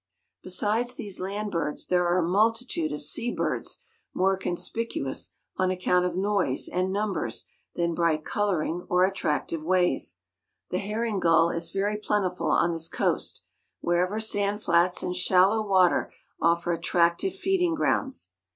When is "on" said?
5.57-5.69, 12.49-12.71